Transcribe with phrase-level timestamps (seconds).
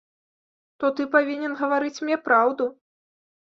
[0.83, 2.71] То ты павінен гаварыць мне праўду.